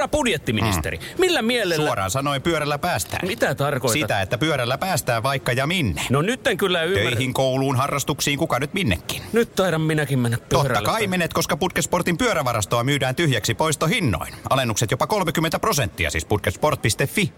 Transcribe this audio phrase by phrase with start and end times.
[0.00, 1.04] Herra budjettiministeri, mm.
[1.18, 1.86] millä mielellä...
[1.86, 3.28] Suoraan sanoen pyörällä päästään.
[3.28, 4.00] Mitä tarkoitat?
[4.00, 6.02] Sitä, että pyörällä päästään vaikka ja minne.
[6.10, 7.10] No nyt en kyllä ymmärrä.
[7.10, 9.22] Töihin, kouluun, harrastuksiin, kuka nyt minnekin.
[9.32, 10.74] Nyt taidan minäkin mennä pyörällä.
[10.74, 14.34] Totta kai menet, koska Putkesportin pyörävarastoa myydään tyhjäksi poistohinnoin.
[14.50, 17.32] Alennukset jopa 30 prosenttia, siis putkesport.fi.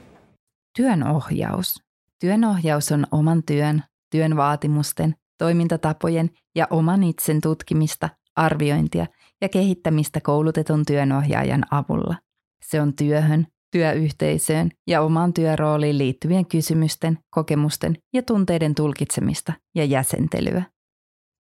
[0.77, 1.75] Työnohjaus.
[2.21, 9.07] Työnohjaus on oman työn, työn vaatimusten, toimintatapojen ja oman itsen tutkimista, arviointia
[9.41, 12.17] ja kehittämistä koulutetun työnohjaajan avulla.
[12.63, 20.63] Se on työhön, työyhteisöön ja omaan työrooliin liittyvien kysymysten, kokemusten ja tunteiden tulkitsemista ja jäsentelyä.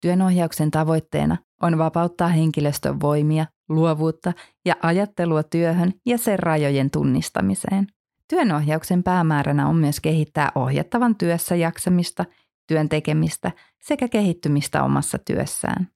[0.02, 4.34] Työnohjauksen tavoitteena on vapauttaa henkilöstön voimia, luovuutta
[4.66, 7.88] ja ajattelua työhön ja sen rajojen tunnistamiseen.
[8.30, 12.26] Työnohjauksen päämääränä on myös kehittää ohjattavan työssä jaksamista,
[12.68, 13.52] työn tekemistä
[13.84, 15.88] sekä kehittymistä omassa työssään.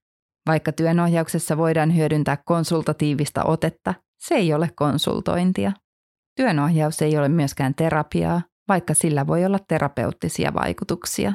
[0.48, 5.72] Vaikka työnohjauksessa voidaan hyödyntää konsultatiivista otetta, se ei ole konsultointia.
[6.36, 11.34] Työnohjaus ei ole myöskään terapiaa, vaikka sillä voi olla terapeuttisia vaikutuksia.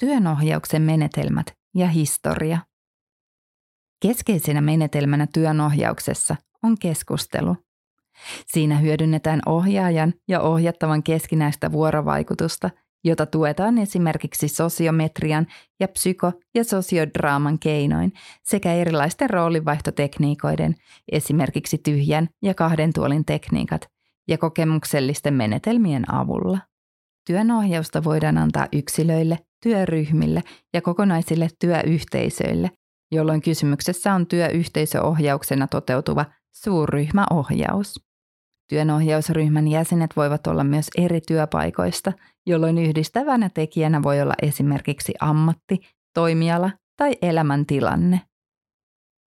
[0.00, 2.58] Työnohjauksen menetelmät ja historia.
[4.02, 7.56] Keskeisenä menetelmänä työnohjauksessa on keskustelu.
[8.46, 12.70] Siinä hyödynnetään ohjaajan ja ohjattavan keskinäistä vuorovaikutusta,
[13.04, 15.46] jota tuetaan esimerkiksi sosiometrian
[15.80, 20.74] ja psyko- ja sosiodraaman keinoin sekä erilaisten roolinvaihtotekniikoiden,
[21.12, 23.88] esimerkiksi tyhjän ja kahden tuolin tekniikat,
[24.28, 26.58] ja kokemuksellisten menetelmien avulla.
[27.26, 30.42] Työnohjausta voidaan antaa yksilöille, työryhmille
[30.74, 32.70] ja kokonaisille työyhteisöille,
[33.12, 38.07] jolloin kysymyksessä on työyhteisöohjauksena toteutuva suurryhmäohjaus.
[38.68, 42.12] Työnohjausryhmän jäsenet voivat olla myös eri työpaikoista,
[42.46, 45.80] jolloin yhdistävänä tekijänä voi olla esimerkiksi ammatti,
[46.14, 48.20] toimiala tai elämäntilanne.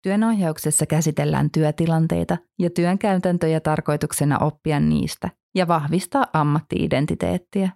[0.03, 7.69] Työnohjauksessa käsitellään työtilanteita ja työn käytäntöjä tarkoituksena oppia niistä ja vahvistaa ammattiidentiteettiä.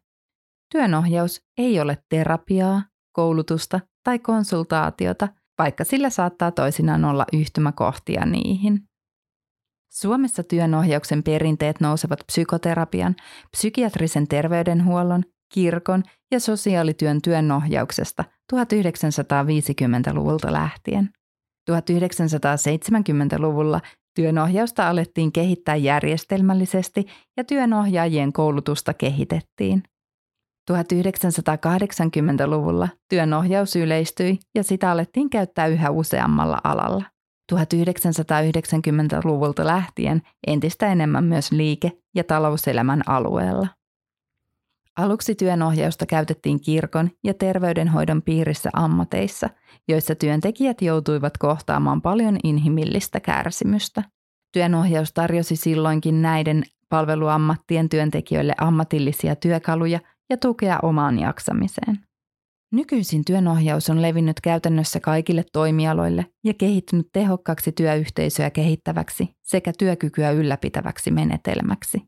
[0.71, 5.27] Työnohjaus ei ole terapiaa, koulutusta tai konsultaatiota,
[5.57, 8.79] vaikka sillä saattaa toisinaan olla yhtymäkohtia niihin.
[9.90, 13.16] Suomessa työnohjauksen perinteet nousevat psykoterapian,
[13.51, 15.23] psykiatrisen terveydenhuollon,
[15.53, 21.09] kirkon ja sosiaalityön työnohjauksesta 1950-luvulta lähtien.
[21.72, 23.81] 1970-luvulla
[24.16, 27.06] työnohjausta alettiin kehittää järjestelmällisesti
[27.38, 29.84] ja työnohjaajien koulutusta kehitettiin.
[30.72, 37.14] 1980-luvulla työnohjaus yleistyi ja sitä alettiin käyttää yhä useammalla alalla.
[37.53, 43.67] 1990-luvulta lähtien entistä enemmän myös liike- ja talouselämän alueella.
[44.97, 49.50] Aluksi työnohjausta käytettiin kirkon ja terveydenhoidon piirissä ammateissa,
[49.88, 54.03] joissa työntekijät joutuivat kohtaamaan paljon inhimillistä kärsimystä.
[54.51, 62.00] Työnohjaus tarjosi silloinkin näiden palveluammattien työntekijöille ammatillisia työkaluja ja tukea omaan jaksamiseen.
[62.71, 71.11] Nykyisin työnohjaus on levinnyt käytännössä kaikille toimialoille ja kehittynyt tehokkaaksi työyhteisöä kehittäväksi sekä työkykyä ylläpitäväksi
[71.11, 72.01] menetelmäksi.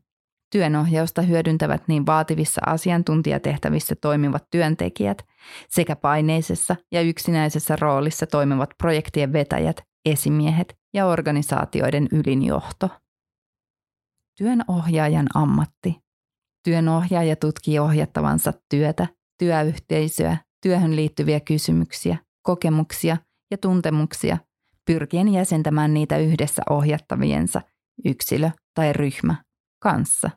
[0.52, 5.24] Työnohjausta hyödyntävät niin vaativissa asiantuntijatehtävissä toimivat työntekijät
[5.68, 12.88] sekä paineisessa ja yksinäisessä roolissa toimivat projektien vetäjät, esimiehet ja organisaatioiden ylinjohto.
[14.38, 15.96] Työnohjaajan ammatti.
[16.64, 19.06] Työnohjaaja tutkii ohjattavansa työtä,
[19.38, 23.16] työyhteisöä työhön liittyviä kysymyksiä, kokemuksia
[23.50, 24.38] ja tuntemuksia,
[24.84, 27.60] pyrkien jäsentämään niitä yhdessä ohjattaviensa
[28.04, 29.34] yksilö tai ryhmä
[29.82, 30.30] kanssa.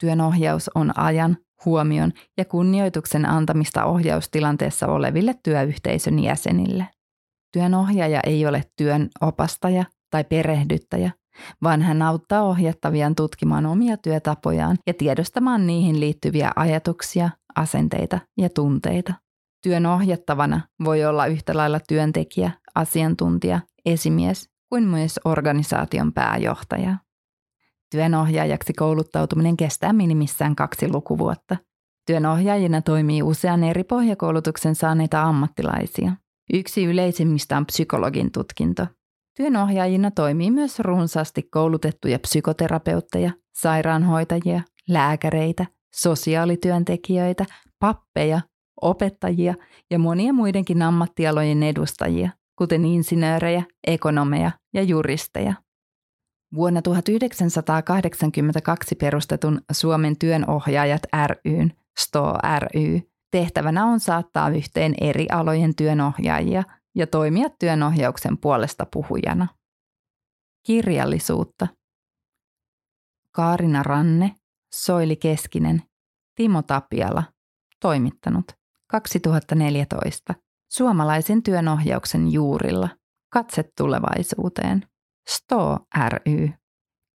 [0.00, 6.86] Työnohjaus on ajan, huomion ja kunnioituksen antamista ohjaustilanteessa oleville työyhteisön jäsenille.
[7.52, 11.10] Työnohjaaja ei ole työn opastaja tai perehdyttäjä,
[11.62, 19.14] vaan hän auttaa ohjattaviaan tutkimaan omia työtapojaan ja tiedostamaan niihin liittyviä ajatuksia, asenteita ja tunteita.
[19.62, 26.96] Työn ohjattavana voi olla yhtä lailla työntekijä, asiantuntija, esimies kuin myös organisaation pääjohtaja.
[27.90, 31.56] Työnohjaajaksi kouluttautuminen kestää minimissään kaksi lukuvuotta.
[32.06, 36.12] Työnohjaajina toimii usean eri pohjakoulutuksen saaneita ammattilaisia.
[36.52, 38.86] Yksi yleisimmistä on psykologin tutkinto.
[39.36, 47.44] Työnohjaajina toimii myös runsaasti koulutettuja psykoterapeutteja, sairaanhoitajia, lääkäreitä, sosiaalityöntekijöitä,
[47.78, 48.40] pappeja,
[48.80, 49.54] opettajia
[49.90, 55.54] ja monia muidenkin ammattialojen edustajia, kuten insinöörejä, ekonomeja ja juristeja.
[56.54, 61.02] Vuonna 1982 perustetun Suomen työnohjaajat
[61.44, 66.62] ryn, STO ry, tehtävänä on saattaa yhteen eri alojen työnohjaajia
[66.94, 69.48] ja toimia työnohjauksen puolesta puhujana.
[70.66, 71.68] kirjallisuutta.
[73.34, 74.34] Kaarina Ranne,
[74.74, 75.82] Soili Keskinen,
[76.34, 77.22] Timo Tapiala,
[77.80, 78.61] toimittanut
[78.92, 80.34] 2014.
[80.72, 82.88] Suomalaisen työnohjauksen juurilla.
[83.32, 84.86] Katse tulevaisuuteen.
[85.28, 85.78] Sto
[86.08, 86.50] ry.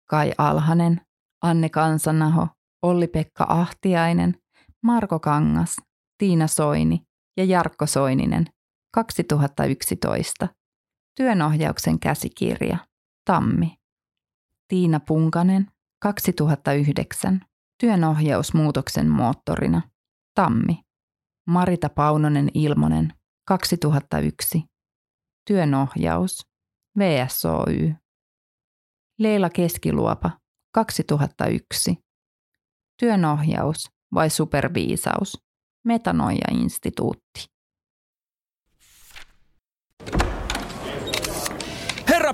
[0.09, 1.01] Kai Alhanen,
[1.41, 2.47] Anne Kansanaho,
[2.81, 4.35] Olli-Pekka Ahtiainen,
[4.83, 5.75] Marko Kangas,
[6.17, 7.01] Tiina Soini
[7.37, 8.45] ja Jarkko Soininen
[8.93, 10.47] 2011.
[11.17, 12.77] Työnohjauksen käsikirja.
[13.25, 13.77] Tammi.
[14.67, 15.71] Tiina Punkanen
[16.01, 17.41] 2009.
[17.79, 19.81] Työnohjausmuutoksen moottorina.
[20.35, 20.84] Tammi.
[21.45, 23.13] Marita Paunonen Ilmonen
[23.47, 24.63] 2001.
[25.47, 26.47] Työnohjaus.
[26.99, 27.95] VSOY.
[29.19, 30.31] Leila Keskiluopa
[30.71, 31.97] 2001.
[32.99, 35.37] Työnohjaus vai superviisaus?
[35.83, 37.45] Metanoia-instituutti.
[42.09, 42.15] Herra